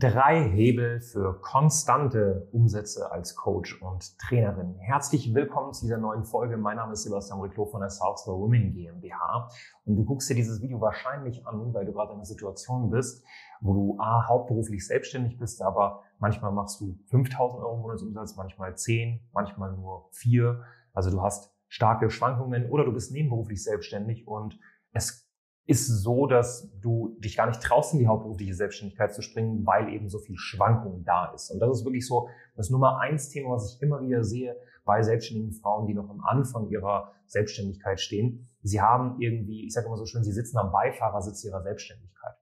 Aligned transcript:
Drei 0.00 0.48
Hebel 0.48 1.02
für 1.02 1.42
konstante 1.42 2.48
Umsätze 2.52 3.12
als 3.12 3.36
Coach 3.36 3.82
und 3.82 4.18
Trainerin. 4.18 4.76
Herzlich 4.78 5.34
willkommen 5.34 5.74
zu 5.74 5.84
dieser 5.84 5.98
neuen 5.98 6.24
Folge. 6.24 6.56
Mein 6.56 6.78
Name 6.78 6.94
ist 6.94 7.02
Sebastian 7.02 7.38
Reclo 7.42 7.66
von 7.66 7.82
der 7.82 7.90
South 7.90 8.22
for 8.24 8.40
Women 8.40 8.72
GmbH. 8.72 9.50
Und 9.84 9.96
du 9.96 10.04
guckst 10.06 10.30
dir 10.30 10.34
dieses 10.34 10.62
Video 10.62 10.80
wahrscheinlich 10.80 11.46
an, 11.46 11.74
weil 11.74 11.84
du 11.84 11.92
gerade 11.92 12.12
in 12.12 12.16
einer 12.16 12.24
Situation 12.24 12.88
bist, 12.88 13.22
wo 13.60 13.74
du 13.74 14.00
A, 14.00 14.26
hauptberuflich 14.26 14.86
selbstständig 14.86 15.36
bist, 15.36 15.60
aber 15.60 16.00
manchmal 16.18 16.52
machst 16.52 16.80
du 16.80 16.98
5000 17.10 17.62
Euro 17.62 17.76
Monatsumsatz, 17.76 18.36
manchmal 18.36 18.74
10, 18.74 19.20
manchmal 19.34 19.72
nur 19.72 20.08
4. 20.12 20.64
Also 20.94 21.10
du 21.10 21.20
hast 21.20 21.54
starke 21.68 22.08
Schwankungen 22.08 22.70
oder 22.70 22.86
du 22.86 22.92
bist 22.94 23.12
nebenberuflich 23.12 23.62
selbstständig 23.62 24.26
und 24.26 24.58
es 24.92 25.29
ist 25.70 25.86
so, 26.02 26.26
dass 26.26 26.68
du 26.80 27.16
dich 27.20 27.36
gar 27.36 27.46
nicht 27.46 27.62
traust, 27.62 27.92
in 27.92 28.00
die 28.00 28.08
hauptberufliche 28.08 28.54
Selbstständigkeit 28.54 29.14
zu 29.14 29.22
springen, 29.22 29.64
weil 29.64 29.88
eben 29.92 30.08
so 30.08 30.18
viel 30.18 30.36
Schwankung 30.36 31.04
da 31.04 31.32
ist. 31.32 31.50
Und 31.52 31.60
das 31.60 31.78
ist 31.78 31.84
wirklich 31.84 32.08
so 32.08 32.28
das 32.56 32.70
Nummer 32.70 32.98
eins 32.98 33.28
Thema, 33.28 33.50
was 33.50 33.72
ich 33.72 33.80
immer 33.80 34.00
wieder 34.02 34.24
sehe 34.24 34.56
bei 34.84 35.04
selbstständigen 35.04 35.52
Frauen, 35.52 35.86
die 35.86 35.94
noch 35.94 36.10
am 36.10 36.22
Anfang 36.22 36.68
ihrer 36.70 37.12
Selbstständigkeit 37.26 38.00
stehen. 38.00 38.48
Sie 38.62 38.80
haben 38.80 39.20
irgendwie, 39.20 39.64
ich 39.64 39.72
sage 39.72 39.86
immer 39.86 39.96
so 39.96 40.06
schön, 40.06 40.24
sie 40.24 40.32
sitzen 40.32 40.58
am 40.58 40.72
Beifahrersitz 40.72 41.44
ihrer 41.44 41.62
Selbstständigkeit. 41.62 42.34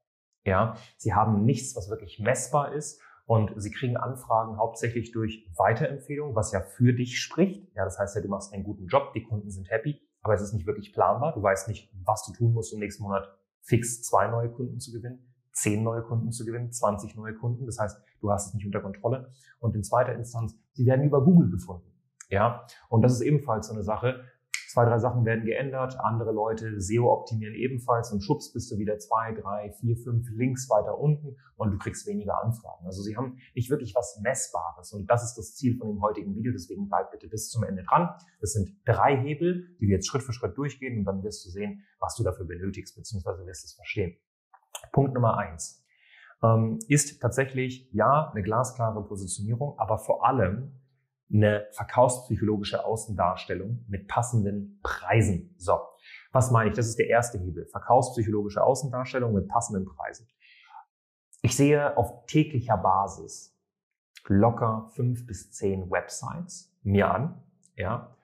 Ja, 0.46 0.76
sie 0.96 1.12
haben 1.12 1.44
nichts, 1.44 1.76
was 1.76 1.90
wirklich 1.90 2.18
messbar 2.20 2.72
ist 2.72 3.02
und 3.26 3.52
sie 3.60 3.70
kriegen 3.70 3.98
Anfragen 3.98 4.56
hauptsächlich 4.56 5.12
durch 5.12 5.46
Weiterempfehlung, 5.58 6.34
was 6.34 6.52
ja 6.52 6.62
für 6.62 6.94
dich 6.94 7.20
spricht. 7.20 7.70
Ja, 7.74 7.84
das 7.84 7.98
heißt 7.98 8.16
ja, 8.16 8.22
du 8.22 8.28
machst 8.28 8.54
einen 8.54 8.64
guten 8.64 8.86
Job, 8.86 9.12
die 9.12 9.22
Kunden 9.22 9.50
sind 9.50 9.70
happy 9.70 10.00
aber 10.22 10.34
es 10.34 10.42
ist 10.42 10.52
nicht 10.52 10.66
wirklich 10.66 10.92
planbar. 10.92 11.34
Du 11.34 11.42
weißt 11.42 11.68
nicht, 11.68 11.90
was 12.04 12.24
du 12.24 12.32
tun 12.32 12.52
musst, 12.52 12.72
um 12.72 12.80
nächsten 12.80 13.02
Monat 13.02 13.28
fix 13.62 14.02
zwei 14.02 14.28
neue 14.28 14.50
Kunden 14.50 14.80
zu 14.80 14.92
gewinnen, 14.92 15.32
zehn 15.52 15.82
neue 15.82 16.02
Kunden 16.02 16.32
zu 16.32 16.44
gewinnen, 16.44 16.72
20 16.72 17.16
neue 17.16 17.34
Kunden. 17.34 17.66
Das 17.66 17.78
heißt, 17.78 18.00
du 18.20 18.30
hast 18.30 18.48
es 18.48 18.54
nicht 18.54 18.66
unter 18.66 18.80
Kontrolle. 18.80 19.30
Und 19.58 19.74
in 19.74 19.82
zweiter 19.82 20.14
Instanz, 20.14 20.54
sie 20.72 20.86
werden 20.86 21.04
über 21.04 21.24
Google 21.24 21.50
gefunden. 21.50 21.92
Ja, 22.30 22.66
und 22.88 23.02
das 23.02 23.12
ist 23.12 23.20
ebenfalls 23.22 23.68
so 23.68 23.74
eine 23.74 23.82
Sache. 23.82 24.24
Zwei, 24.68 24.84
drei 24.84 24.98
Sachen 24.98 25.24
werden 25.24 25.46
geändert, 25.46 25.98
andere 25.98 26.30
Leute 26.30 26.78
SEO 26.78 27.10
optimieren 27.10 27.54
ebenfalls 27.54 28.12
und 28.12 28.20
schubst 28.20 28.52
bist 28.52 28.70
du 28.70 28.76
wieder 28.76 28.98
zwei, 28.98 29.32
drei, 29.32 29.72
vier, 29.80 29.96
fünf 29.96 30.28
Links 30.30 30.68
weiter 30.68 30.98
unten 30.98 31.36
und 31.56 31.70
du 31.70 31.78
kriegst 31.78 32.06
weniger 32.06 32.42
Anfragen. 32.44 32.84
Also 32.84 33.00
sie 33.00 33.16
haben 33.16 33.38
nicht 33.54 33.70
wirklich 33.70 33.94
was 33.94 34.20
Messbares 34.22 34.92
und 34.92 35.10
das 35.10 35.24
ist 35.24 35.36
das 35.38 35.54
Ziel 35.54 35.78
von 35.78 35.88
dem 35.88 36.02
heutigen 36.02 36.36
Video, 36.36 36.52
deswegen 36.52 36.86
bleib 36.86 37.10
bitte 37.10 37.28
bis 37.28 37.48
zum 37.48 37.64
Ende 37.64 37.82
dran. 37.82 38.10
Es 38.40 38.52
sind 38.52 38.76
drei 38.84 39.16
Hebel, 39.16 39.74
die 39.80 39.86
wir 39.86 39.96
jetzt 39.96 40.06
Schritt 40.06 40.22
für 40.22 40.34
Schritt 40.34 40.58
durchgehen 40.58 40.98
und 40.98 41.06
dann 41.06 41.22
wirst 41.22 41.46
du 41.46 41.48
sehen, 41.48 41.82
was 41.98 42.14
du 42.16 42.22
dafür 42.22 42.44
benötigst, 42.44 42.94
beziehungsweise 42.94 43.46
wirst 43.46 43.64
es 43.64 43.72
verstehen. 43.72 44.18
Punkt 44.92 45.14
Nummer 45.14 45.38
eins 45.38 45.82
ähm, 46.42 46.78
ist 46.88 47.20
tatsächlich, 47.20 47.88
ja, 47.92 48.30
eine 48.30 48.42
glasklare 48.42 49.02
Positionierung, 49.02 49.78
aber 49.78 49.98
vor 49.98 50.26
allem 50.26 50.77
eine 51.32 51.66
verkaufspsychologische 51.72 52.84
Außendarstellung 52.84 53.84
mit 53.88 54.08
passenden 54.08 54.80
Preisen. 54.82 55.54
So, 55.58 55.78
was 56.32 56.50
meine 56.50 56.70
ich? 56.70 56.76
Das 56.76 56.86
ist 56.86 56.98
der 56.98 57.08
erste 57.08 57.38
Hebel. 57.38 57.66
Verkaufspsychologische 57.66 58.62
Außendarstellung 58.62 59.34
mit 59.34 59.48
passenden 59.48 59.84
Preisen. 59.84 60.26
Ich 61.42 61.56
sehe 61.56 61.96
auf 61.96 62.26
täglicher 62.26 62.76
Basis 62.76 63.54
locker 64.26 64.90
fünf 64.94 65.26
bis 65.26 65.50
zehn 65.52 65.90
Websites 65.90 66.76
mir 66.82 67.10
an, 67.10 67.42
ja, 67.76 68.14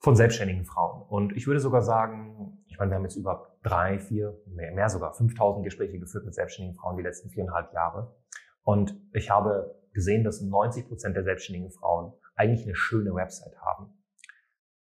von 0.00 0.16
selbstständigen 0.16 0.64
Frauen. 0.64 1.02
Und 1.02 1.36
ich 1.36 1.46
würde 1.46 1.60
sogar 1.60 1.82
sagen, 1.82 2.64
ich 2.66 2.78
meine, 2.78 2.90
wir 2.90 2.96
haben 2.96 3.04
jetzt 3.04 3.16
über 3.16 3.56
drei, 3.62 3.98
vier, 3.98 4.38
mehr, 4.46 4.72
mehr 4.72 4.88
sogar 4.88 5.12
5000 5.12 5.64
Gespräche 5.64 5.98
geführt 5.98 6.24
mit 6.24 6.34
selbstständigen 6.34 6.78
Frauen 6.78 6.96
die 6.96 7.02
letzten 7.02 7.30
viereinhalb 7.30 7.72
Jahre. 7.72 8.14
Und 8.62 8.94
ich 9.12 9.30
habe 9.30 9.74
gesehen, 9.92 10.24
dass 10.24 10.40
90 10.40 10.88
Prozent 10.88 11.16
der 11.16 11.24
selbstständigen 11.24 11.70
Frauen 11.70 12.12
eigentlich 12.34 12.64
eine 12.64 12.74
schöne 12.74 13.14
Website 13.14 13.56
haben. 13.60 13.92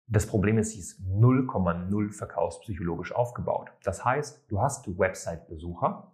Das 0.06 0.26
Problem 0.26 0.58
ist, 0.58 0.72
sie 0.72 0.80
ist 0.80 1.00
0,0 1.00 2.12
verkaufspsychologisch 2.12 3.14
aufgebaut. 3.14 3.72
Das 3.82 4.04
heißt, 4.04 4.44
du 4.48 4.60
hast 4.60 4.86
Website-Besucher, 4.98 6.12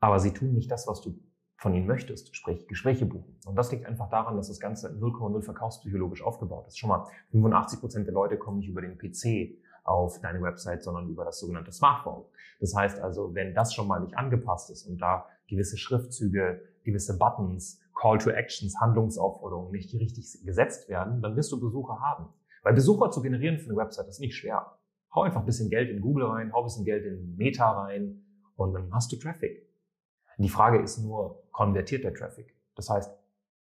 aber 0.00 0.18
sie 0.18 0.32
tun 0.32 0.52
nicht 0.52 0.70
das, 0.70 0.86
was 0.86 1.00
du 1.00 1.18
von 1.56 1.74
ihnen 1.74 1.86
möchtest, 1.86 2.34
sprich 2.34 2.66
Gespräche 2.68 3.04
buchen. 3.04 3.36
Und 3.44 3.56
das 3.56 3.70
liegt 3.70 3.84
einfach 3.84 4.08
daran, 4.08 4.36
dass 4.36 4.48
das 4.48 4.60
Ganze 4.60 4.88
0,0 4.88 5.42
verkaufspsychologisch 5.42 6.22
aufgebaut 6.22 6.66
ist. 6.68 6.78
Schon 6.78 6.88
mal 6.88 7.06
85 7.32 7.80
Prozent 7.80 8.06
der 8.06 8.14
Leute 8.14 8.38
kommen 8.38 8.58
nicht 8.58 8.68
über 8.68 8.80
den 8.80 8.96
PC 8.96 9.58
auf 9.84 10.20
deine 10.20 10.40
Website, 10.40 10.82
sondern 10.82 11.08
über 11.08 11.24
das 11.24 11.38
sogenannte 11.38 11.72
Smartphone. 11.72 12.24
Das 12.60 12.74
heißt 12.74 13.00
also, 13.00 13.34
wenn 13.34 13.54
das 13.54 13.74
schon 13.74 13.88
mal 13.88 14.00
nicht 14.00 14.16
angepasst 14.16 14.70
ist 14.70 14.86
und 14.86 14.98
da 14.98 15.26
gewisse 15.50 15.76
Schriftzüge, 15.76 16.62
gewisse 16.84 17.18
Buttons, 17.18 17.80
Call 17.94 18.18
to 18.18 18.30
Actions, 18.30 18.80
Handlungsaufforderungen 18.80 19.72
nicht 19.72 19.92
richtig 19.92 20.42
gesetzt 20.44 20.88
werden, 20.88 21.20
dann 21.20 21.36
wirst 21.36 21.52
du 21.52 21.60
Besucher 21.60 22.00
haben. 22.00 22.32
Weil 22.62 22.74
Besucher 22.74 23.10
zu 23.10 23.20
generieren 23.20 23.58
für 23.58 23.68
eine 23.68 23.76
Website 23.76 24.08
ist 24.08 24.20
nicht 24.20 24.34
schwer. 24.34 24.78
Hau 25.14 25.22
einfach 25.22 25.40
ein 25.40 25.46
bisschen 25.46 25.68
Geld 25.68 25.90
in 25.90 26.00
Google 26.00 26.26
rein, 26.26 26.52
hau 26.52 26.60
ein 26.60 26.64
bisschen 26.64 26.84
Geld 26.84 27.04
in 27.04 27.36
Meta 27.36 27.70
rein 27.70 28.22
und 28.56 28.72
dann 28.72 28.92
hast 28.94 29.12
du 29.12 29.16
Traffic. 29.16 29.68
Die 30.38 30.48
Frage 30.48 30.80
ist 30.80 30.98
nur, 30.98 31.42
konvertiert 31.52 32.04
der 32.04 32.14
Traffic? 32.14 32.54
Das 32.74 32.88
heißt, 32.88 33.10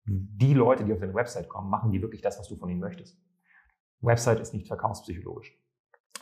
die 0.04 0.54
Leute, 0.54 0.84
die 0.84 0.92
auf 0.92 1.00
deine 1.00 1.14
Website 1.14 1.48
kommen, 1.48 1.70
machen 1.70 1.90
die 1.90 2.00
wirklich 2.00 2.20
das, 2.20 2.38
was 2.38 2.48
du 2.48 2.56
von 2.56 2.68
ihnen 2.68 2.80
möchtest? 2.80 3.18
Website 4.00 4.40
ist 4.40 4.54
nicht 4.54 4.68
verkaufspsychologisch. 4.68 5.58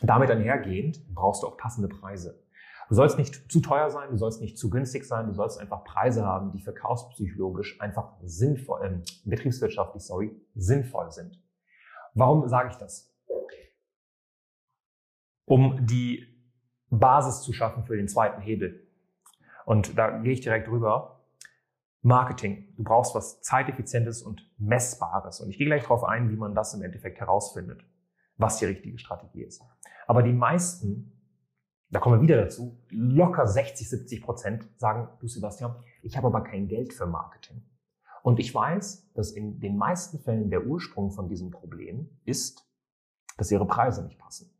Damit 0.01 0.31
einhergehend 0.31 1.01
brauchst 1.13 1.43
du 1.43 1.47
auch 1.47 1.57
passende 1.57 1.87
Preise. 1.87 2.43
Du 2.89 2.95
sollst 2.95 3.17
nicht 3.17 3.51
zu 3.51 3.59
teuer 3.59 3.89
sein, 3.89 4.09
du 4.11 4.17
sollst 4.17 4.41
nicht 4.41 4.57
zu 4.57 4.69
günstig 4.69 5.05
sein, 5.05 5.27
du 5.27 5.33
sollst 5.33 5.59
einfach 5.59 5.83
Preise 5.83 6.25
haben, 6.25 6.51
die 6.51 6.61
verkaufspsychologisch 6.61 7.81
einfach 7.81 8.13
sinnvoll, 8.23 8.85
äh, 8.85 9.01
betriebswirtschaftlich, 9.25 10.03
sorry, 10.03 10.39
sinnvoll 10.55 11.11
sind. 11.11 11.41
Warum 12.13 12.47
sage 12.47 12.69
ich 12.69 12.75
das? 12.77 13.13
Um 15.45 15.85
die 15.85 16.25
Basis 16.89 17.41
zu 17.41 17.53
schaffen 17.53 17.85
für 17.85 17.97
den 17.97 18.07
zweiten 18.07 18.41
Hebel. 18.41 18.87
Und 19.65 19.97
da 19.97 20.19
gehe 20.19 20.33
ich 20.33 20.41
direkt 20.41 20.69
rüber. 20.69 21.25
Marketing. 22.01 22.73
Du 22.77 22.83
brauchst 22.83 23.15
was 23.15 23.41
zeiteffizientes 23.41 24.21
und 24.21 24.49
messbares. 24.57 25.41
Und 25.41 25.49
ich 25.49 25.57
gehe 25.57 25.67
gleich 25.67 25.83
darauf 25.83 26.05
ein, 26.05 26.29
wie 26.29 26.37
man 26.37 26.55
das 26.55 26.73
im 26.73 26.81
Endeffekt 26.81 27.19
herausfindet, 27.19 27.83
was 28.37 28.59
die 28.59 28.65
richtige 28.65 28.97
Strategie 28.97 29.43
ist. 29.43 29.61
Aber 30.05 30.23
die 30.23 30.31
meisten 30.31 31.16
da 31.89 31.99
kommen 31.99 32.19
wir 32.19 32.21
wieder 32.21 32.41
dazu, 32.41 32.77
locker 32.89 33.47
60, 33.47 33.89
70 33.89 34.21
Prozent 34.21 34.67
sagen, 34.77 35.09
du 35.19 35.27
Sebastian, 35.27 35.75
ich 36.01 36.17
habe 36.17 36.27
aber 36.27 36.41
kein 36.41 36.67
Geld 36.67 36.93
für 36.93 37.05
Marketing. 37.05 37.63
Und 38.23 38.39
ich 38.39 38.53
weiß, 38.53 39.13
dass 39.13 39.31
in 39.31 39.59
den 39.59 39.77
meisten 39.77 40.19
Fällen 40.19 40.49
der 40.49 40.65
Ursprung 40.65 41.11
von 41.11 41.29
diesem 41.29 41.49
Problem 41.49 42.09
ist, 42.25 42.69
dass 43.37 43.51
ihre 43.51 43.65
Preise 43.65 44.03
nicht 44.03 44.19
passen. 44.19 44.51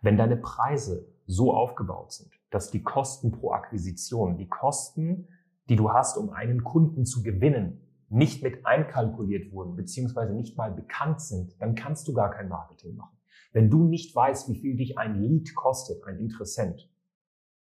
Wenn 0.00 0.16
deine 0.16 0.36
Preise 0.36 1.12
so 1.26 1.52
aufgebaut 1.54 2.12
sind, 2.12 2.30
dass 2.50 2.70
die 2.70 2.82
Kosten 2.82 3.32
pro 3.32 3.52
Akquisition, 3.52 4.36
die 4.36 4.48
Kosten, 4.48 5.28
die 5.68 5.76
du 5.76 5.92
hast, 5.92 6.16
um 6.16 6.30
einen 6.30 6.62
Kunden 6.62 7.04
zu 7.04 7.22
gewinnen, 7.22 7.80
nicht 8.10 8.42
mit 8.42 8.64
einkalkuliert 8.64 9.50
wurden, 9.52 9.74
beziehungsweise 9.74 10.34
nicht 10.34 10.56
mal 10.56 10.70
bekannt 10.70 11.20
sind, 11.20 11.60
dann 11.60 11.74
kannst 11.74 12.06
du 12.06 12.12
gar 12.12 12.30
kein 12.30 12.48
Marketing 12.48 12.94
machen. 12.94 13.13
Wenn 13.54 13.70
du 13.70 13.84
nicht 13.84 14.14
weißt, 14.14 14.48
wie 14.48 14.56
viel 14.56 14.76
dich 14.76 14.98
ein 14.98 15.22
Lead 15.22 15.54
kostet, 15.54 16.04
ein 16.04 16.18
Interessent, 16.18 16.90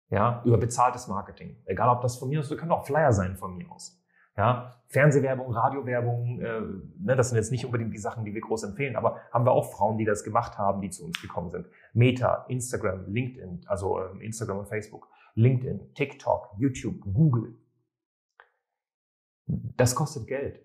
ja, 0.09 0.41
über 0.45 0.57
bezahltes 0.57 1.09
Marketing, 1.09 1.57
egal 1.67 1.89
ob 1.89 2.01
das 2.01 2.17
von 2.17 2.29
mir 2.29 2.39
aus, 2.39 2.49
das 2.49 2.57
kann 2.57 2.71
auch 2.71 2.87
Flyer 2.87 3.13
sein 3.13 3.37
von 3.37 3.57
mir 3.57 3.71
aus. 3.71 4.01
Ja, 4.37 4.81
Fernsehwerbung, 4.87 5.53
Radiowerbung, 5.53 6.41
äh, 6.41 6.61
ne, 6.99 7.17
das 7.17 7.31
sind 7.31 7.37
jetzt 7.37 7.51
nicht 7.51 7.67
unbedingt 7.67 7.93
die 7.93 7.99
Sachen, 7.99 8.25
die 8.25 8.33
wir 8.33 8.41
groß 8.41 8.63
empfehlen, 8.63 8.95
aber 8.95 9.21
haben 9.33 9.45
wir 9.45 9.51
auch 9.51 9.73
Frauen, 9.73 9.99
die 9.99 10.05
das 10.05 10.23
gemacht 10.23 10.57
haben, 10.57 10.81
die 10.81 10.91
zu 10.91 11.05
uns 11.05 11.21
gekommen 11.21 11.51
sind. 11.51 11.67
Meta, 11.93 12.47
Instagram, 12.49 13.13
LinkedIn, 13.13 13.65
also 13.67 13.99
äh, 13.99 14.25
Instagram 14.25 14.59
und 14.59 14.69
Facebook, 14.69 15.09
LinkedIn, 15.35 15.93
TikTok, 15.95 16.55
YouTube, 16.57 17.01
Google. 17.13 17.59
Das 19.47 19.97
kostet 19.97 20.29
Geld. 20.29 20.61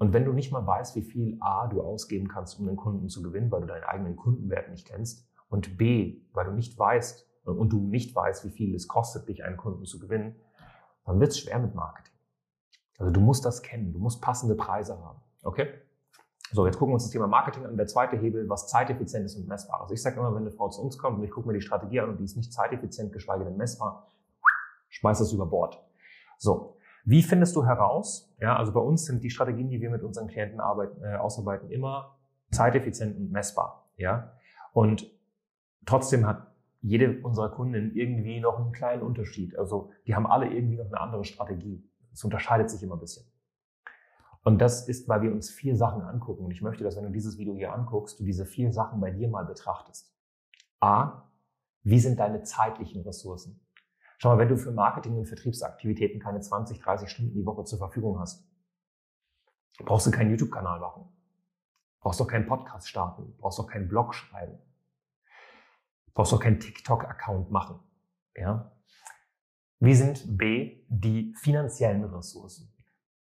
Und 0.00 0.14
wenn 0.14 0.24
du 0.24 0.32
nicht 0.32 0.50
mal 0.50 0.66
weißt, 0.66 0.96
wie 0.96 1.02
viel 1.02 1.36
A 1.40 1.66
du 1.66 1.82
ausgeben 1.82 2.26
kannst, 2.26 2.58
um 2.58 2.66
den 2.66 2.76
Kunden 2.76 3.10
zu 3.10 3.22
gewinnen, 3.22 3.52
weil 3.52 3.60
du 3.60 3.66
deinen 3.66 3.84
eigenen 3.84 4.16
Kundenwert 4.16 4.70
nicht 4.70 4.88
kennst, 4.88 5.28
und 5.50 5.76
B, 5.76 6.22
weil 6.32 6.46
du 6.46 6.52
nicht 6.52 6.78
weißt 6.78 7.28
und 7.44 7.70
du 7.70 7.78
nicht 7.80 8.14
weißt, 8.14 8.44
wie 8.46 8.50
viel 8.50 8.74
es 8.74 8.88
kostet, 8.88 9.28
dich 9.28 9.44
einen 9.44 9.58
Kunden 9.58 9.84
zu 9.84 9.98
gewinnen, 9.98 10.36
dann 11.04 11.20
wird 11.20 11.32
es 11.32 11.40
schwer 11.40 11.58
mit 11.58 11.74
Marketing. 11.74 12.14
Also 12.98 13.12
du 13.12 13.20
musst 13.20 13.44
das 13.44 13.60
kennen, 13.60 13.92
du 13.92 13.98
musst 13.98 14.22
passende 14.22 14.54
Preise 14.54 14.98
haben. 14.98 15.20
Okay? 15.42 15.68
So, 16.52 16.64
jetzt 16.66 16.78
gucken 16.78 16.92
wir 16.92 16.94
uns 16.94 17.04
das 17.04 17.12
Thema 17.12 17.26
Marketing 17.26 17.66
an. 17.66 17.76
Der 17.76 17.86
zweite 17.86 18.16
Hebel, 18.16 18.48
was 18.48 18.68
zeiteffizient 18.68 19.26
ist 19.26 19.36
und 19.36 19.48
messbar. 19.48 19.82
Also 19.82 19.92
ich 19.92 20.00
sage 20.00 20.18
immer, 20.18 20.34
wenn 20.34 20.42
eine 20.42 20.50
Frau 20.50 20.68
zu 20.70 20.82
uns 20.82 20.96
kommt 20.96 21.18
und 21.18 21.24
ich 21.24 21.30
gucke 21.30 21.46
mir 21.46 21.54
die 21.54 21.60
Strategie 21.60 22.00
an 22.00 22.10
und 22.10 22.18
die 22.18 22.24
ist 22.24 22.36
nicht 22.36 22.52
zeiteffizient, 22.52 23.12
geschweige 23.12 23.44
denn 23.44 23.56
messbar, 23.56 24.06
schmeiß 24.88 25.18
das 25.18 25.32
über 25.32 25.46
Bord. 25.46 25.82
So, 26.38 26.76
wie 27.04 27.22
findest 27.22 27.56
du 27.56 27.64
heraus? 27.64 28.34
Ja, 28.40 28.56
also 28.56 28.72
bei 28.72 28.80
uns 28.80 29.06
sind 29.06 29.22
die 29.22 29.30
Strategien, 29.30 29.68
die 29.68 29.80
wir 29.80 29.90
mit 29.90 30.02
unseren 30.02 30.28
Klienten 30.28 30.60
arbeiten, 30.60 31.02
äh, 31.02 31.16
ausarbeiten, 31.16 31.70
immer 31.70 32.16
zeiteffizient 32.50 33.16
und 33.16 33.30
messbar. 33.30 33.90
Ja, 33.96 34.32
und 34.72 35.10
trotzdem 35.86 36.26
hat 36.26 36.46
jede 36.82 37.20
unserer 37.22 37.50
Kunden 37.50 37.94
irgendwie 37.94 38.40
noch 38.40 38.58
einen 38.58 38.72
kleinen 38.72 39.02
Unterschied. 39.02 39.58
Also 39.58 39.90
die 40.06 40.14
haben 40.14 40.26
alle 40.26 40.48
irgendwie 40.48 40.76
noch 40.76 40.86
eine 40.86 41.00
andere 41.00 41.24
Strategie. 41.24 41.84
Es 42.12 42.24
unterscheidet 42.24 42.70
sich 42.70 42.82
immer 42.82 42.96
ein 42.96 43.00
bisschen. 43.00 43.26
Und 44.42 44.58
das 44.58 44.88
ist, 44.88 45.08
weil 45.08 45.20
wir 45.22 45.32
uns 45.32 45.50
vier 45.50 45.76
Sachen 45.76 46.02
angucken. 46.02 46.44
Und 46.44 46.50
ich 46.50 46.62
möchte, 46.62 46.82
dass 46.82 46.96
wenn 46.96 47.04
du 47.04 47.10
dieses 47.10 47.36
Video 47.36 47.54
hier 47.54 47.74
anguckst, 47.74 48.18
du 48.18 48.24
diese 48.24 48.46
vier 48.46 48.72
Sachen 48.72 49.00
bei 49.00 49.10
dir 49.10 49.28
mal 49.28 49.44
betrachtest. 49.44 50.14
A, 50.80 51.30
wie 51.82 51.98
sind 51.98 52.18
deine 52.18 52.42
zeitlichen 52.42 53.02
Ressourcen? 53.02 53.60
Schau 54.22 54.28
mal, 54.28 54.38
wenn 54.38 54.48
du 54.48 54.58
für 54.58 54.70
Marketing 54.70 55.16
und 55.16 55.24
Vertriebsaktivitäten 55.24 56.20
keine 56.20 56.40
20, 56.40 56.78
30 56.78 57.08
Stunden 57.08 57.32
die 57.32 57.46
Woche 57.46 57.64
zur 57.64 57.78
Verfügung 57.78 58.20
hast, 58.20 58.46
brauchst 59.78 60.06
du 60.06 60.10
keinen 60.10 60.28
YouTube-Kanal 60.28 60.78
machen. 60.78 61.08
Brauchst 62.00 62.20
doch 62.20 62.26
keinen 62.26 62.46
Podcast 62.46 62.86
starten. 62.86 63.34
Brauchst 63.38 63.58
doch 63.58 63.66
keinen 63.66 63.88
Blog 63.88 64.14
schreiben. 64.14 64.58
Brauchst 66.12 66.32
doch 66.34 66.40
keinen 66.40 66.60
TikTok-Account 66.60 67.50
machen. 67.50 67.80
Ja? 68.36 68.72
Wie 69.78 69.94
sind 69.94 70.36
B 70.36 70.84
die 70.90 71.34
finanziellen 71.40 72.04
Ressourcen? 72.04 72.70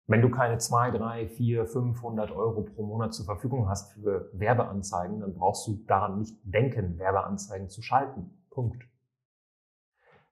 Wenn 0.06 0.22
du 0.22 0.30
keine 0.30 0.56
2, 0.56 0.92
3, 0.92 1.28
4, 1.28 1.66
500 1.66 2.30
Euro 2.30 2.62
pro 2.62 2.86
Monat 2.86 3.12
zur 3.12 3.26
Verfügung 3.26 3.68
hast 3.68 3.92
für 3.92 4.30
Werbeanzeigen, 4.32 5.20
dann 5.20 5.34
brauchst 5.34 5.66
du 5.66 5.74
daran 5.86 6.20
nicht 6.20 6.38
denken, 6.42 6.98
Werbeanzeigen 6.98 7.68
zu 7.68 7.82
schalten. 7.82 8.30
Punkt. 8.48 8.82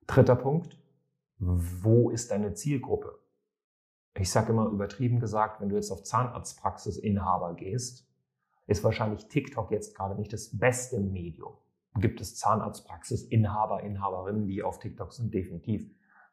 Dritter 0.06 0.36
Punkt. 0.36 0.78
Wo 1.38 2.10
ist 2.10 2.30
deine 2.30 2.54
Zielgruppe? 2.54 3.18
Ich 4.16 4.30
sage 4.30 4.52
immer 4.52 4.66
übertrieben 4.66 5.18
gesagt, 5.18 5.60
wenn 5.60 5.68
du 5.68 5.76
jetzt 5.76 5.90
auf 5.90 6.04
Zahnarztpraxisinhaber 6.04 7.54
gehst, 7.54 8.08
ist 8.66 8.84
wahrscheinlich 8.84 9.28
TikTok 9.28 9.70
jetzt 9.70 9.96
gerade 9.96 10.14
nicht 10.14 10.32
das 10.32 10.56
beste 10.56 11.00
Medium. 11.00 11.54
Gibt 11.96 12.20
es 12.20 12.36
Zahnarztpraxisinhaber, 12.36 13.82
Inhaberinnen, 13.82 14.46
die 14.46 14.62
auf 14.62 14.78
TikTok 14.78 15.12
sind? 15.12 15.32
Definitiv. 15.32 15.90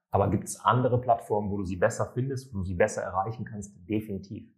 Aber 0.10 0.30
gibt 0.30 0.46
es 0.46 0.60
andere 0.60 1.00
Plattformen, 1.00 1.50
wo 1.50 1.58
du 1.58 1.64
sie 1.64 1.78
besser 1.78 2.12
findest, 2.14 2.54
wo 2.54 2.60
du 2.60 2.64
sie 2.64 2.76
besser 2.76 3.02
erreichen 3.02 3.46
kannst? 3.46 3.74
Definitiv. 3.90 4.52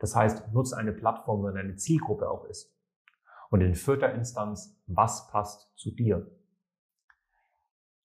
Das 0.00 0.14
heißt, 0.14 0.52
nutze 0.52 0.76
eine 0.76 0.92
Plattform, 0.92 1.42
wo 1.42 1.50
deine 1.50 1.76
Zielgruppe 1.76 2.30
auch 2.30 2.44
ist. 2.44 2.72
Und 3.50 3.60
in 3.60 3.74
vierter 3.74 4.12
Instanz, 4.14 4.80
was 4.86 5.28
passt 5.28 5.72
zu 5.76 5.90
dir? 5.90 6.30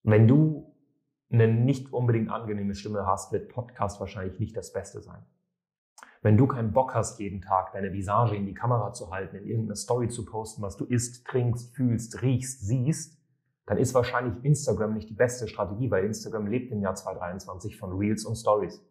Wenn 0.03 0.27
du 0.27 0.73
eine 1.31 1.47
nicht 1.47 1.93
unbedingt 1.93 2.29
angenehme 2.29 2.73
Stimme 2.73 3.05
hast, 3.05 3.31
wird 3.31 3.49
Podcast 3.49 3.99
wahrscheinlich 3.99 4.39
nicht 4.39 4.55
das 4.57 4.73
Beste 4.73 5.01
sein. 5.01 5.25
Wenn 6.21 6.37
du 6.37 6.47
keinen 6.47 6.73
Bock 6.73 6.95
hast, 6.95 7.19
jeden 7.19 7.41
Tag 7.41 7.71
deine 7.71 7.93
Visage 7.93 8.35
in 8.35 8.45
die 8.45 8.53
Kamera 8.53 8.91
zu 8.91 9.11
halten, 9.11 9.37
in 9.37 9.45
irgendeiner 9.45 9.75
Story 9.75 10.09
zu 10.09 10.25
posten, 10.25 10.61
was 10.61 10.75
du 10.75 10.85
isst, 10.85 11.25
trinkst, 11.27 11.73
fühlst, 11.75 12.21
riechst, 12.21 12.65
siehst, 12.65 13.17
dann 13.65 13.77
ist 13.77 13.93
wahrscheinlich 13.93 14.43
Instagram 14.43 14.95
nicht 14.95 15.09
die 15.09 15.13
beste 15.13 15.47
Strategie, 15.47 15.91
weil 15.91 16.03
Instagram 16.03 16.47
lebt 16.47 16.71
im 16.71 16.81
Jahr 16.81 16.95
2023 16.95 17.77
von 17.77 17.97
Reels 17.97 18.25
und 18.25 18.35
Stories. 18.35 18.83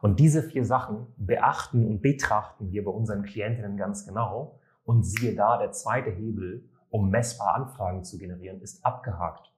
Und 0.00 0.18
diese 0.18 0.42
vier 0.42 0.64
Sachen 0.64 1.06
beachten 1.16 1.86
und 1.86 2.02
betrachten 2.02 2.70
wir 2.70 2.84
bei 2.84 2.90
unseren 2.90 3.22
Klientinnen 3.22 3.76
ganz 3.76 4.06
genau. 4.06 4.58
Und 4.84 5.04
siehe 5.04 5.34
da, 5.34 5.58
der 5.58 5.72
zweite 5.72 6.10
Hebel, 6.10 6.68
um 6.90 7.10
messbar 7.10 7.54
Anfragen 7.54 8.04
zu 8.04 8.18
generieren, 8.18 8.60
ist 8.60 8.84
abgehakt. 8.84 9.52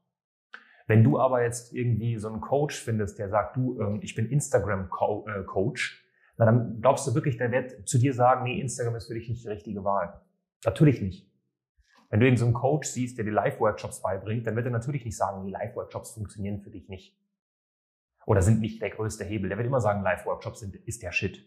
Wenn 0.88 1.05
du 1.05 1.19
aber 1.20 1.43
jetzt 1.43 1.75
irgendwie 1.75 2.17
so 2.17 2.29
einen 2.29 2.40
Coach 2.40 2.81
findest, 2.81 3.19
der 3.19 3.29
sagt, 3.29 3.56
du, 3.56 3.79
ähm, 3.81 4.00
ich 4.02 4.14
bin 4.14 4.26
Instagram-Coach, 4.26 6.05
äh, 6.38 6.44
dann 6.44 6.81
glaubst 6.81 7.06
du 7.06 7.14
wirklich, 7.14 7.37
der 7.37 7.52
wird 7.52 7.87
zu 7.87 7.99
dir 7.99 8.14
sagen, 8.14 8.44
nee, 8.44 8.58
Instagram 8.58 8.96
ist 8.96 9.06
für 9.06 9.14
dich 9.14 9.29
nicht 9.29 9.44
die 9.44 9.49
richtige 9.49 9.85
Wahl. 9.85 10.20
Natürlich 10.64 11.02
nicht. 11.02 11.31
Wenn 12.08 12.20
du 12.20 12.26
irgendeinen 12.26 12.55
so 12.55 12.58
Coach 12.58 12.88
siehst, 12.88 13.19
der 13.19 13.26
dir 13.26 13.32
Live-Workshops 13.32 14.00
beibringt, 14.00 14.46
dann 14.46 14.56
wird 14.56 14.64
er 14.64 14.73
natürlich 14.73 15.05
nicht 15.05 15.17
sagen, 15.17 15.44
die 15.44 15.52
Live-Workshops 15.52 16.12
funktionieren 16.14 16.62
für 16.62 16.70
dich 16.70 16.88
nicht. 16.88 17.20
Oder 18.25 18.41
sind 18.41 18.61
nicht 18.61 18.81
der 18.81 18.91
größte 18.91 19.25
Hebel. 19.25 19.50
Der 19.50 19.58
wird 19.58 19.67
immer 19.67 19.82
sagen, 19.82 20.02
Live-Workshops 20.02 20.61
sind, 20.61 20.75
ist 20.75 21.02
der 21.02 21.12
Shit. 21.12 21.44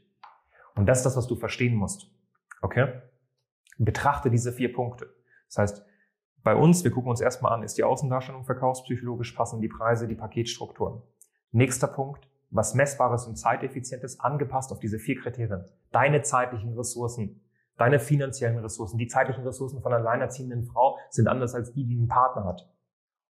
Und 0.76 0.86
das 0.86 1.00
ist 1.00 1.06
das, 1.06 1.18
was 1.18 1.28
du 1.28 1.36
verstehen 1.36 1.76
musst. 1.76 2.12
Okay? 2.62 3.02
Betrachte 3.80 4.30
diese 4.30 4.54
vier 4.54 4.72
Punkte. 4.72 5.12
Das 5.48 5.58
heißt, 5.58 5.86
bei 6.44 6.56
uns, 6.56 6.84
wir 6.84 6.92
gucken 6.92 7.10
uns 7.10 7.22
erstmal 7.22 7.54
an, 7.54 7.64
ist 7.64 7.78
die 7.78 7.84
Außendarstellung 7.84 8.44
verkaufspsychologisch, 8.44 9.32
passen 9.34 9.62
die 9.62 9.68
Preise, 9.68 10.08
die 10.08 10.16
Paketstrukturen. 10.16 11.02
Nächster 11.52 11.88
Punkt, 11.88 12.28
was 12.50 12.74
Messbares 12.74 13.28
und 13.28 13.36
Zeiteffizientes, 13.36 14.20
angepasst 14.20 14.72
auf 14.72 14.80
diese 14.80 15.00
vier 15.00 15.20
Kriterien. 15.20 15.66
Deine 15.92 16.22
zeitlichen 16.22 16.74
Ressourcen, 16.78 17.42
Deine 17.82 18.00
finanziellen 18.00 18.60
Ressourcen, 18.60 19.00
die 19.00 19.08
zeitlichen 19.08 19.44
Ressourcen 19.44 19.82
von 19.82 19.92
einer 19.92 20.08
alleinerziehenden 20.08 20.66
Frau 20.66 21.00
sind 21.10 21.28
anders 21.28 21.56
als 21.56 21.74
die, 21.74 21.84
die 21.84 21.98
einen 21.98 22.08
Partner 22.08 22.44
hat. 22.44 22.70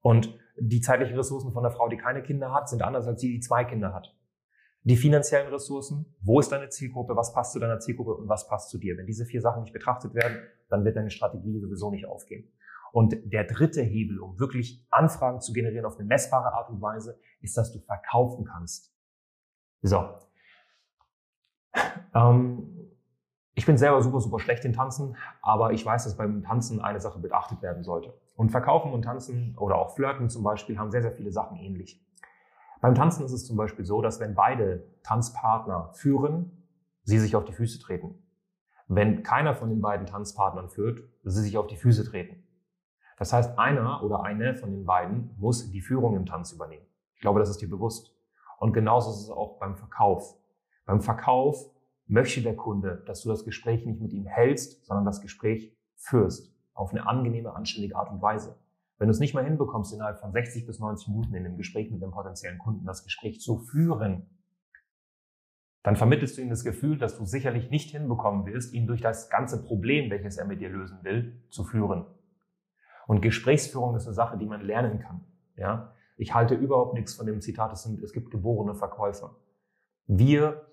Und 0.02 0.38
die 0.56 0.81
zeitlichen 0.81 1.17
Ressourcen 1.17 1.52
von 1.52 1.64
einer 1.64 1.75
Frau, 1.75 1.88
die 1.88 1.97
keine 1.97 2.23
Kinder 2.23 2.52
hat, 2.52 2.69
sind 2.69 2.82
anders 2.82 3.09
als 3.09 3.20
die, 3.20 3.32
die 3.32 3.41
zwei 3.41 3.64
Kinder 3.64 3.93
hat. 3.93 4.17
Die 4.85 4.97
finanziellen 4.97 5.49
Ressourcen, 5.49 6.14
wo 6.20 6.38
ist 6.38 6.52
deine 6.52 6.69
Zielgruppe, 6.69 7.17
was 7.17 7.32
passt 7.32 7.55
zu 7.55 7.59
deiner 7.59 7.81
Zielgruppe 7.81 8.14
und 8.14 8.29
was 8.29 8.47
passt 8.47 8.70
zu 8.70 8.79
dir. 8.79 8.97
Wenn 8.97 9.06
diese 9.06 9.26
vier 9.26 9.41
Sachen 9.41 9.62
nicht 9.62 9.73
betrachtet 9.73 10.14
werden, 10.14 10.38
dann 10.69 10.85
wird 10.85 10.97
deine 10.97 11.11
Strategie 11.11 11.59
sowieso 11.59 11.91
nicht 11.91 12.06
aufgehen. 12.06 12.49
Und 12.96 13.14
der 13.31 13.44
dritte 13.44 13.82
Hebel, 13.82 14.20
um 14.20 14.40
wirklich 14.40 14.82
Anfragen 14.90 15.43
zu 15.43 15.52
generieren 15.52 15.84
auf 15.84 15.98
eine 15.98 16.08
messbare 16.08 16.54
Art 16.54 16.70
und 16.70 16.81
Weise, 16.81 17.20
ist, 17.43 17.54
dass 17.54 17.70
du 17.70 17.78
verkaufen 17.78 18.46
kannst. 18.46 18.90
So. 19.82 20.14
Ähm, 22.14 22.90
ich 23.52 23.66
bin 23.66 23.76
selber 23.76 24.00
super, 24.00 24.20
super 24.20 24.38
schlecht 24.38 24.64
in 24.64 24.72
Tanzen, 24.72 25.14
aber 25.43 25.75
ich 25.75 25.84
weiß, 25.84 26.04
dass 26.04 26.16
beim 26.16 26.43
Tanzen 26.43 26.81
eine 26.81 26.98
Sache 26.98 27.19
beachtet 27.19 27.60
werden 27.60 27.82
sollte. 27.82 28.19
Und 28.34 28.48
Verkaufen 28.48 28.90
und 28.94 29.02
Tanzen 29.02 29.58
oder 29.58 29.76
auch 29.76 29.94
Flirten 29.94 30.31
zum 30.31 30.42
Beispiel 30.42 30.78
haben 30.78 30.90
sehr, 30.90 31.02
sehr 31.02 31.12
viele 31.12 31.32
Sachen 31.32 31.58
ähnlich. 31.58 32.02
Beim 32.81 32.94
Tanzen 32.94 33.26
ist 33.26 33.32
es 33.32 33.44
zum 33.44 33.58
Beispiel 33.58 33.84
so, 33.84 34.00
dass 34.00 34.20
wenn 34.20 34.34
beide 34.34 34.87
Tanzpartner 35.02 35.90
führen, 35.92 36.66
sie 37.02 37.19
sich 37.19 37.37
auf 37.37 37.44
die 37.44 37.52
Füße 37.52 37.78
treten. 37.78 38.22
Wenn 38.88 39.22
keiner 39.22 39.54
von 39.54 39.69
den 39.69 39.82
beiden 39.82 40.06
Tanzpartnern 40.06 40.70
führt, 40.70 41.02
sie 41.25 41.42
sich 41.42 41.58
auf 41.58 41.66
die 41.66 41.76
Füße 41.76 42.02
treten. 42.02 42.45
Das 43.16 43.32
heißt, 43.32 43.58
einer 43.58 44.02
oder 44.02 44.22
eine 44.22 44.54
von 44.54 44.70
den 44.70 44.84
beiden 44.84 45.34
muss 45.38 45.70
die 45.70 45.80
Führung 45.80 46.16
im 46.16 46.26
Tanz 46.26 46.52
übernehmen. 46.52 46.86
Ich 47.14 47.20
glaube, 47.20 47.40
das 47.40 47.48
ist 47.48 47.62
dir 47.62 47.70
bewusst. 47.70 48.14
Und 48.58 48.72
genauso 48.72 49.10
ist 49.10 49.22
es 49.22 49.30
auch 49.30 49.58
beim 49.58 49.76
Verkauf. 49.76 50.36
Beim 50.84 51.00
Verkauf 51.00 51.70
möchte 52.06 52.42
der 52.42 52.56
Kunde, 52.56 53.02
dass 53.06 53.22
du 53.22 53.28
das 53.28 53.44
Gespräch 53.44 53.84
nicht 53.84 54.00
mit 54.00 54.12
ihm 54.12 54.26
hältst, 54.26 54.84
sondern 54.84 55.04
das 55.04 55.20
Gespräch 55.20 55.76
führst. 55.96 56.54
Auf 56.74 56.90
eine 56.90 57.06
angenehme, 57.06 57.54
anständige 57.54 57.96
Art 57.96 58.10
und 58.10 58.22
Weise. 58.22 58.58
Wenn 58.98 59.08
du 59.08 59.12
es 59.12 59.18
nicht 59.18 59.34
mal 59.34 59.44
hinbekommst, 59.44 59.92
innerhalb 59.92 60.20
von 60.20 60.32
60 60.32 60.66
bis 60.66 60.78
90 60.78 61.08
Minuten 61.08 61.34
in 61.34 61.44
dem 61.44 61.56
Gespräch 61.56 61.90
mit 61.90 62.02
dem 62.02 62.10
potenziellen 62.10 62.58
Kunden 62.58 62.86
das 62.86 63.02
Gespräch 63.02 63.40
zu 63.40 63.58
führen, 63.58 64.26
dann 65.82 65.96
vermittelst 65.96 66.36
du 66.36 66.42
ihm 66.42 66.50
das 66.50 66.64
Gefühl, 66.64 66.98
dass 66.98 67.16
du 67.16 67.24
sicherlich 67.24 67.70
nicht 67.70 67.90
hinbekommen 67.90 68.46
wirst, 68.46 68.75
ihn 68.75 68.87
durch 68.87 69.02
das 69.02 69.30
ganze 69.30 69.62
Problem, 69.62 70.11
welches 70.11 70.37
er 70.37 70.46
mit 70.46 70.61
dir 70.61 70.68
lösen 70.68 70.99
will, 71.02 71.40
zu 71.49 71.64
führen. 71.64 72.06
Und 73.06 73.20
Gesprächsführung 73.20 73.94
ist 73.94 74.06
eine 74.06 74.14
Sache, 74.14 74.36
die 74.36 74.46
man 74.46 74.60
lernen 74.60 74.98
kann. 74.98 75.25
Ja? 75.56 75.92
Ich 76.16 76.34
halte 76.34 76.54
überhaupt 76.54 76.94
nichts 76.94 77.14
von 77.14 77.26
dem 77.26 77.40
Zitat, 77.40 77.72
es, 77.72 77.82
sind, 77.82 78.02
es 78.02 78.12
gibt 78.12 78.30
geborene 78.30 78.75
Verkäufer. 78.75 79.36
Wir 80.06 80.66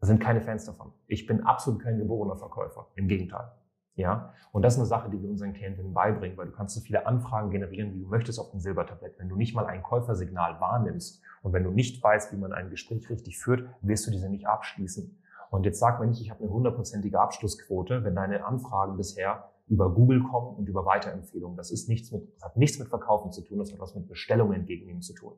sind 0.00 0.20
keine 0.20 0.40
Fans 0.40 0.64
davon. 0.64 0.92
Ich 1.06 1.26
bin 1.26 1.42
absolut 1.42 1.82
kein 1.82 1.98
geborener 1.98 2.36
Verkäufer. 2.36 2.88
Im 2.94 3.08
Gegenteil. 3.08 3.52
Ja, 3.96 4.34
und 4.50 4.62
das 4.62 4.74
ist 4.74 4.80
eine 4.80 4.88
Sache, 4.88 5.08
die 5.08 5.22
wir 5.22 5.30
unseren 5.30 5.52
Klientinnen 5.52 5.94
beibringen, 5.94 6.36
weil 6.36 6.46
du 6.46 6.52
kannst 6.52 6.74
so 6.74 6.80
viele 6.80 7.06
Anfragen 7.06 7.50
generieren, 7.50 7.94
wie 7.94 8.00
du 8.00 8.08
möchtest 8.08 8.40
auf 8.40 8.50
dem 8.50 8.58
Silbertablett. 8.58 9.18
Wenn 9.20 9.28
du 9.28 9.36
nicht 9.36 9.54
mal 9.54 9.66
ein 9.66 9.84
Käufersignal 9.84 10.60
wahrnimmst 10.60 11.22
und 11.42 11.52
wenn 11.52 11.62
du 11.62 11.70
nicht 11.70 12.02
weißt, 12.02 12.32
wie 12.32 12.36
man 12.36 12.52
ein 12.52 12.70
Gespräch 12.70 13.08
richtig 13.08 13.38
führt, 13.38 13.68
wirst 13.82 14.06
du 14.06 14.10
diese 14.10 14.28
nicht 14.28 14.48
abschließen. 14.48 15.16
Und 15.50 15.64
jetzt 15.64 15.78
sag 15.78 16.00
mir 16.00 16.08
nicht, 16.08 16.20
ich 16.20 16.30
habe 16.30 16.42
eine 16.42 16.52
hundertprozentige 16.52 17.20
Abschlussquote, 17.20 18.02
wenn 18.02 18.16
deine 18.16 18.44
Anfragen 18.44 18.96
bisher 18.96 19.50
über 19.66 19.92
Google 19.92 20.22
kommen 20.22 20.56
und 20.56 20.68
über 20.68 20.84
Weiterempfehlungen. 20.84 21.56
Das 21.56 21.70
ist 21.70 21.88
nichts 21.88 22.12
mit, 22.12 22.34
das 22.34 22.44
hat 22.44 22.56
nichts 22.56 22.78
mit 22.78 22.88
Verkaufen 22.88 23.32
zu 23.32 23.42
tun, 23.42 23.58
das 23.58 23.72
hat 23.72 23.80
was 23.80 23.94
mit 23.94 24.08
Bestellungen 24.08 24.60
entgegennehmen 24.60 25.02
zu 25.02 25.14
tun. 25.14 25.34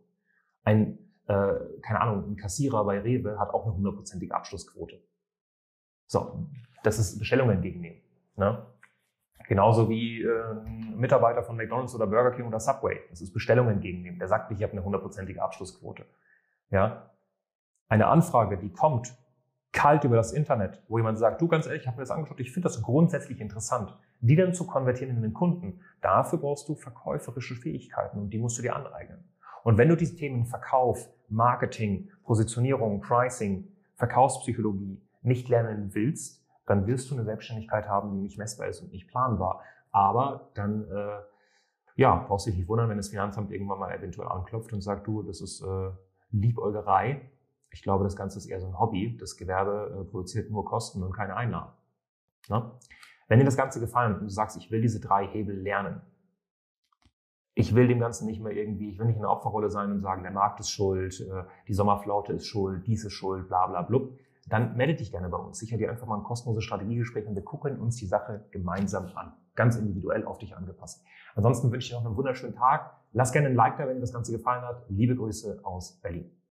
Ein 0.65 0.99
äh, 1.29 1.55
keine 1.83 2.01
Ahnung, 2.01 2.31
ein 2.31 2.37
Kassierer 2.37 2.85
bei 2.85 3.01
Rewe 3.01 3.39
hat 3.39 3.51
auch 3.51 3.65
eine 3.65 3.75
hundertprozentige 3.75 4.35
Abschlussquote. 4.35 5.01
So, 6.07 6.47
das 6.85 6.99
ist 6.99 7.19
Bestellungen 7.19 7.57
entgegennehmen. 7.57 8.01
Ne? 8.37 8.65
Genauso 9.49 9.89
wie 9.89 10.23
äh, 10.23 10.53
ein 10.65 10.97
Mitarbeiter 10.97 11.43
von 11.43 11.57
McDonald's 11.57 11.95
oder 11.95 12.07
Burger 12.07 12.31
King 12.31 12.47
oder 12.47 12.61
Subway. 12.61 13.01
Das 13.11 13.21
ist 13.21 13.33
Bestellungen 13.33 13.75
entgegennehmen. 13.75 14.19
Der 14.19 14.29
sagt 14.29 14.53
ich 14.53 14.63
habe 14.63 14.73
eine 14.73 14.85
hundertprozentige 14.85 15.43
Abschlussquote. 15.43 16.07
Ja? 16.71 17.11
Eine 17.89 18.07
Anfrage, 18.07 18.57
die 18.59 18.71
kommt 18.71 19.17
kalt 19.73 20.05
über 20.05 20.17
das 20.17 20.33
Internet, 20.33 20.81
wo 20.89 20.99
jemand 20.99 21.19
sagt, 21.19 21.41
du 21.41 21.49
ganz 21.49 21.67
ehrlich, 21.67 21.83
ich 21.83 21.89
habe 21.89 21.97
mir 21.97 22.05
das 22.05 22.11
angeschaut, 22.11 22.41
ich 22.41 22.53
finde 22.53 22.69
das 22.69 22.83
grundsätzlich 22.83 23.41
interessant, 23.41 23.97
die 24.21 24.37
dann 24.37 24.55
zu 24.55 24.67
konvertieren 24.67 25.17
in 25.17 25.23
den 25.23 25.35
Kunden. 25.35 25.81
Dafür 26.01 26.39
brauchst 26.39 26.69
du 26.69 26.75
verkäuferische 26.75 27.55
Fähigkeiten 27.55 28.19
und 28.19 28.31
die 28.31 28.39
musst 28.39 28.59
du 28.59 28.63
dir 28.63 28.77
aneignen. 28.77 29.25
Und 29.65 29.79
wenn 29.79 29.89
du 29.89 29.97
diese 29.97 30.17
Themen 30.17 30.47
Verkauf, 30.47 31.09
Marketing, 31.29 32.09
Positionierung, 32.25 33.01
Pricing, 33.01 33.69
Verkaufspsychologie 33.97 35.01
nicht 35.23 35.49
lernen 35.49 35.95
willst, 35.95 36.45
dann 36.67 36.87
wirst 36.87 37.11
du 37.11 37.15
eine 37.15 37.25
Selbstständigkeit 37.25 37.89
haben, 37.89 38.13
die 38.13 38.21
nicht 38.21 38.39
messbar 38.39 38.69
ist 38.69 38.81
und 38.81 38.93
nicht 38.93 39.09
planbar. 39.09 39.63
Aber 39.91 40.51
dann 40.55 40.85
äh, 40.91 41.19
ja, 41.97 42.25
brauchst 42.29 42.47
du 42.47 42.51
dich 42.51 42.61
nicht 42.61 42.69
wundern, 42.69 42.89
wenn 42.91 42.99
das 42.99 43.09
Finanzamt 43.09 43.51
irgendwann 43.51 43.79
mal 43.79 43.93
eventuell 43.93 44.29
anklopft 44.29 44.73
und 44.73 44.83
sagt, 44.83 45.07
du, 45.07 45.23
das 45.23 45.41
ist 45.41 45.63
äh, 45.63 45.91
Liebäugerei. 46.31 47.31
Ich 47.71 47.83
glaube, 47.83 48.05
das 48.05 48.17
Ganze 48.17 48.39
ist 48.39 48.47
eher 48.47 48.61
so 48.61 48.67
ein 48.67 48.79
Hobby. 48.79 49.17
Das 49.19 49.37
Gewerbe 49.37 50.01
äh, 50.01 50.11
produziert 50.11 50.51
nur 50.51 50.65
Kosten 50.65 51.03
und 51.03 51.13
keine 51.13 51.37
Einnahmen. 51.37 51.73
Ne? 52.49 52.71
Wenn 53.29 53.39
dir 53.39 53.45
das 53.45 53.57
Ganze 53.57 53.81
gefallen 53.81 54.15
und 54.15 54.23
du 54.23 54.29
sagst, 54.29 54.57
ich 54.57 54.71
will 54.71 54.81
diese 54.81 55.01
drei 55.01 55.27
Hebel 55.27 55.57
lernen, 55.57 56.01
ich 57.55 57.75
will 57.75 57.89
dem 57.89 58.01
Ganzen 58.01 58.27
nicht 58.27 58.41
mehr 58.41 58.53
irgendwie, 58.53 58.91
ich 58.91 58.99
will 58.99 59.07
nicht 59.07 59.17
in 59.17 59.23
der 59.23 59.31
Opferrolle 59.31 59.71
sein 59.71 59.91
und 59.91 60.03
sagen, 60.03 60.23
der 60.23 60.31
Markt 60.31 60.61
ist 60.61 60.71
schuld, 60.71 61.21
äh, 61.21 61.45
die 61.67 61.75
Sommerflaute 61.75 62.35
ist 62.35 62.47
schuld, 62.47 62.87
dies 62.87 63.05
ist 63.05 63.15
schuld, 63.15 63.49
bla 63.49 63.67
bla 63.67 63.83
blub, 63.83 64.13
dann 64.49 64.77
melde 64.77 64.95
dich 64.95 65.11
gerne 65.11 65.29
bei 65.29 65.39
uns. 65.39 65.59
Sicher 65.59 65.79
dir 65.79 65.91
einfach 65.91 66.07
mal 66.07 66.19
ein 66.19 66.23
kostenloses 66.23 66.65
Strategiegespräch 66.65 67.27
und 67.27 67.35
wir 67.35 67.43
gucken 67.43 67.81
uns 67.81 67.97
die 67.97 68.07
Sache 68.07 68.45
gemeinsam 68.51 69.07
an. 69.17 69.33
Ganz 69.55 69.77
individuell 69.77 70.25
auf 70.27 70.39
dich 70.39 70.55
angepasst. 70.55 71.03
Ansonsten 71.35 71.73
wünsche 71.73 71.87
ich 71.87 71.91
dir 71.91 71.97
noch 71.97 72.07
einen 72.07 72.17
wunderschönen 72.17 72.55
Tag. 72.55 72.95
Lass 73.13 73.33
gerne 73.33 73.49
ein 73.49 73.55
Like 73.55 73.79
da, 73.79 73.89
wenn 73.89 73.95
dir 73.95 74.03
das 74.03 74.13
Ganze 74.13 74.33
gefallen 74.33 74.63
hat. 74.63 74.85
Liebe 74.89 75.17
Grüße 75.17 75.61
aus 75.65 75.99
Berlin. 76.03 76.31